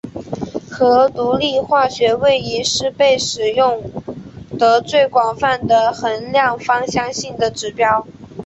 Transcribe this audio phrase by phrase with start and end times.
[0.67, 3.83] 核独立化学位移是被使用
[4.57, 8.07] 得最广泛的衡量芳香性的指标。